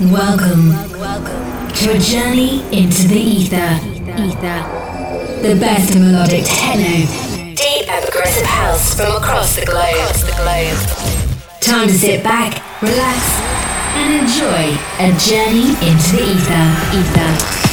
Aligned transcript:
Welcome, 0.00 0.70
welcome 0.98 1.72
to 1.74 1.92
a 1.92 1.98
journey 2.00 2.62
into 2.76 3.06
the 3.06 3.14
ether. 3.14 3.78
Ether. 4.18 4.60
The 5.40 5.56
best 5.60 5.94
melodic 5.94 6.42
techno, 6.44 7.06
deep 7.54 7.88
and 7.88 8.04
progressive 8.04 8.44
house 8.44 8.96
from 8.96 9.14
across 9.14 9.54
the 9.54 9.64
globe. 9.64 9.94
Across 9.94 10.24
the 10.24 10.32
globe. 10.32 11.60
Time 11.60 11.86
to 11.86 11.94
sit 11.94 12.24
back, 12.24 12.60
relax, 12.82 13.38
and 13.94 14.14
enjoy 14.18 14.76
a 14.98 15.16
journey 15.16 15.70
into 15.88 16.16
the 16.16 16.24
ether. 16.32 16.98
Ether. 16.98 17.63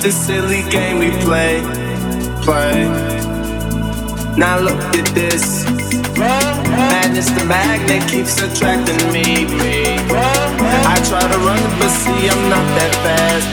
just 0.00 0.06
a 0.06 0.24
silly 0.24 0.62
game 0.70 0.98
we 0.98 1.10
play, 1.22 1.60
play. 2.42 2.84
Now 4.36 4.58
look 4.60 4.78
at 4.94 5.06
this. 5.14 5.64
Madness, 6.16 7.30
the 7.30 7.44
magnet 7.44 8.08
keeps 8.08 8.40
attracting 8.40 8.98
me, 9.12 9.46
me. 9.58 9.82
I 10.14 10.94
try 11.08 11.20
to 11.20 11.38
run, 11.38 11.62
but 11.78 11.90
see 11.90 12.28
I'm 12.30 12.48
not 12.48 12.66
that 12.78 12.94
fast. 13.02 13.48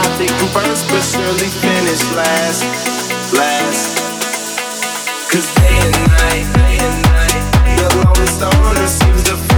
I 0.00 0.16
think 0.16 0.32
I'm 0.32 0.48
first, 0.48 0.88
but 0.88 1.02
surely 1.02 1.48
finish 1.60 2.02
last, 2.16 2.62
last. 3.34 3.98
Cause 5.30 5.48
day 5.56 5.76
and 5.88 5.98
night, 6.08 6.46
day 6.56 6.76
and 6.80 7.02
night, 7.12 7.44
the 7.76 7.96
lonely 7.96 8.26
stoner 8.26 8.86
seems 8.86 9.24
to. 9.24 9.51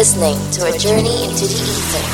listening 0.00 0.38
to 0.50 0.64
a 0.64 0.78
journey 0.78 1.24
into 1.24 1.44
the 1.44 1.60
ether. 1.60 2.04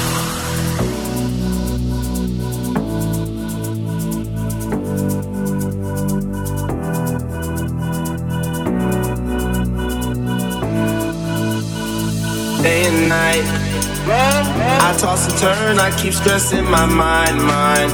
I 14.59 14.97
toss 14.99 15.30
and 15.30 15.39
turn, 15.39 15.78
I 15.78 15.97
keep 15.97 16.12
stressing 16.12 16.64
my 16.64 16.87
mind, 16.87 17.37
mind. 17.39 17.93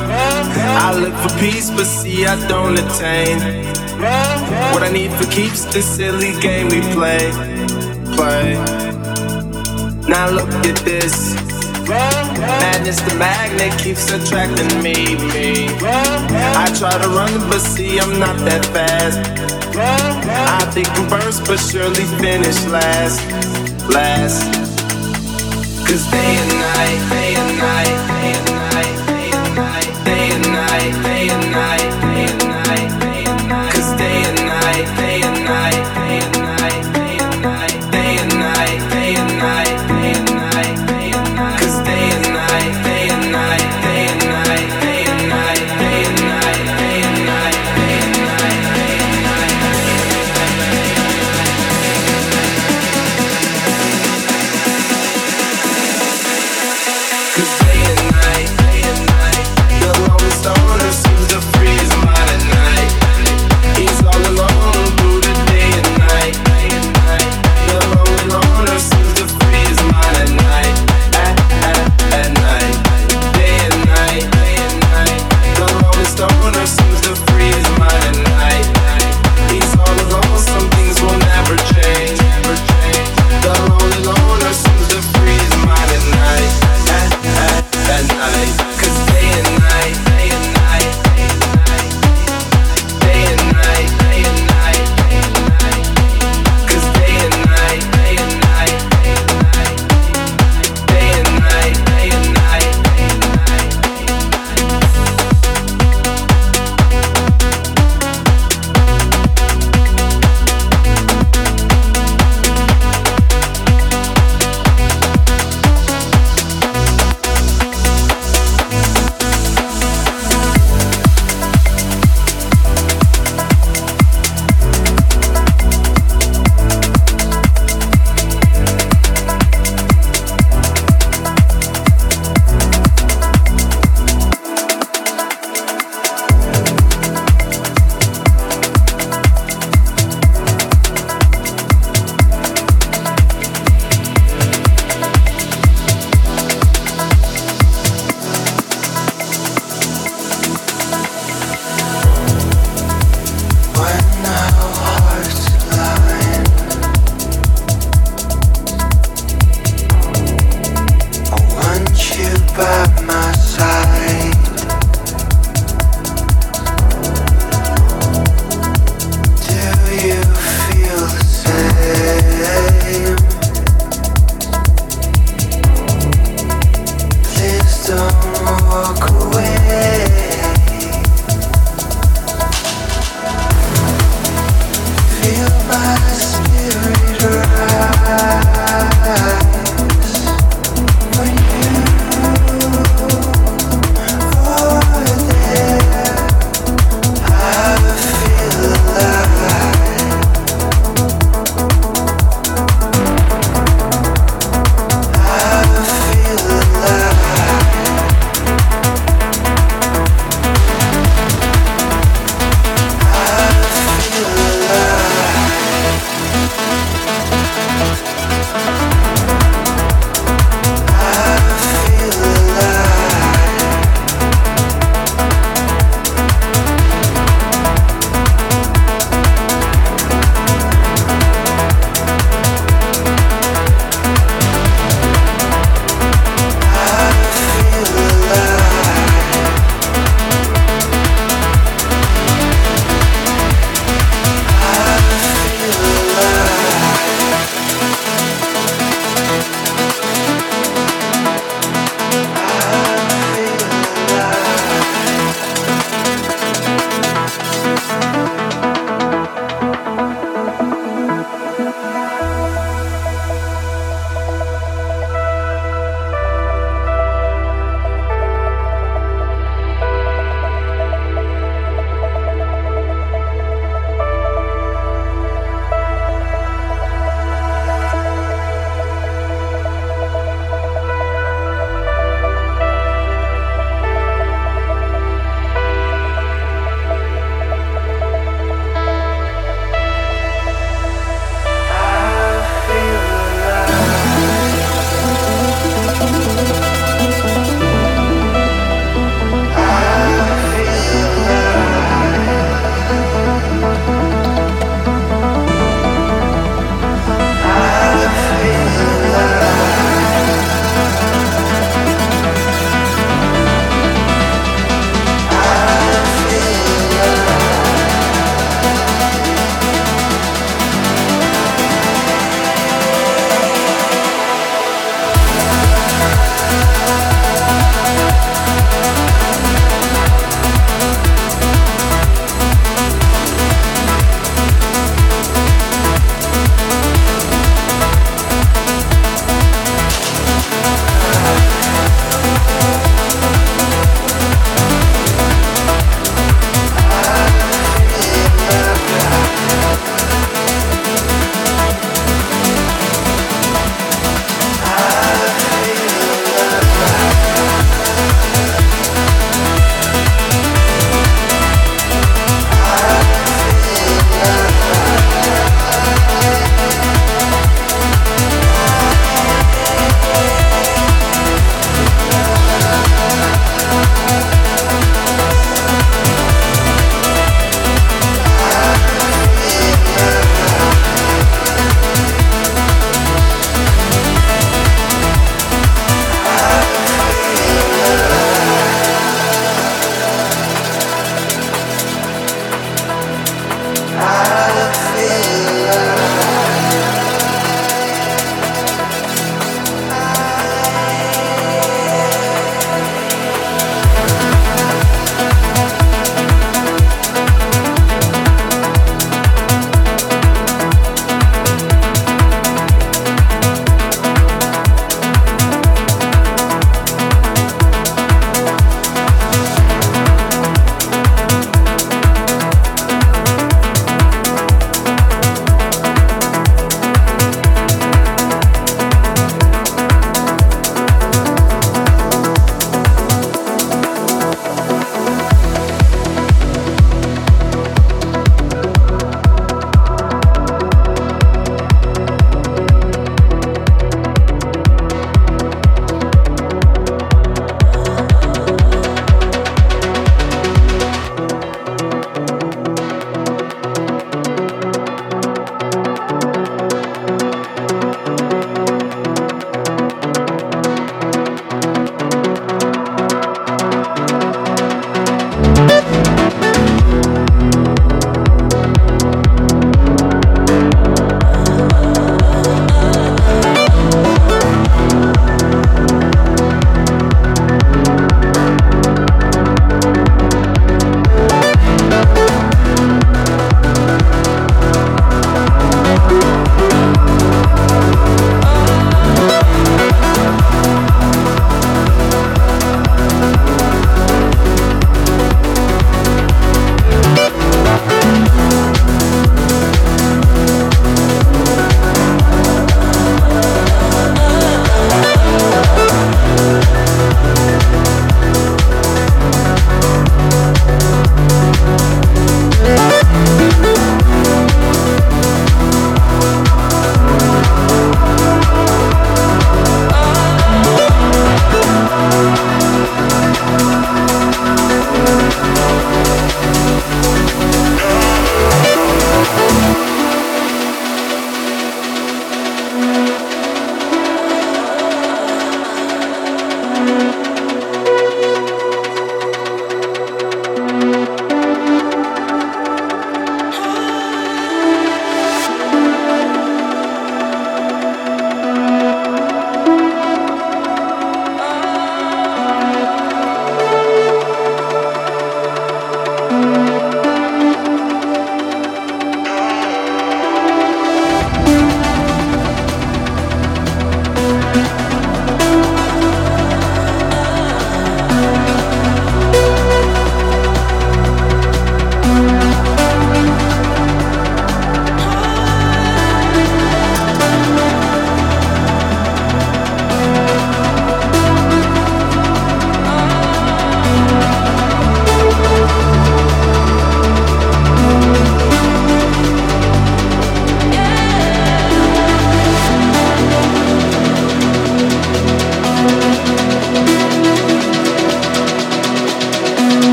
I 0.87 0.95
look 0.99 1.13
for 1.23 1.39
peace, 1.39 1.69
but 1.71 1.85
see, 1.85 2.25
I 2.25 2.37
don't 2.49 2.79
attain. 2.79 3.37
What 4.73 4.83
I 4.85 4.91
need 4.91 5.13
for 5.13 5.31
keeps 5.31 5.67
this 5.67 5.85
silly 5.85 6.33
game 6.41 6.69
we 6.69 6.81
play, 6.95 7.31
play. 8.17 8.82
Now 10.09 10.31
look 10.31 10.51
at 10.67 10.77
this. 10.85 11.35
Madness, 11.89 13.01
the 13.03 13.15
magnet 13.17 13.79
keeps 13.79 14.11
attracting 14.11 14.83
me, 14.83 15.17
me. 15.33 15.69
I 15.83 16.73
try 16.79 16.97
to 16.99 17.09
run, 17.09 17.33
but 17.49 17.61
see, 17.61 17.99
I'm 17.99 18.19
not 18.19 18.37
that 18.47 18.65
fast. 18.67 19.19
I 19.77 20.71
think 20.73 20.89
I'm 20.91 21.09
first, 21.09 21.45
but 21.47 21.59
surely 21.59 22.05
finish 22.21 22.65
last, 22.67 23.21
last. 23.89 24.45
Cause 25.87 26.11
day 26.11 26.37
and 26.37 26.53
night, 26.59 27.09
day 27.11 27.35
and 27.37 27.59
night. 27.59 27.92